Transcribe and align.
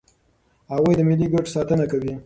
هغوی 0.71 0.93
د 0.97 1.01
ملي 1.09 1.27
ګټو 1.33 1.53
ساتنه 1.55 1.85
کوي. 1.91 2.13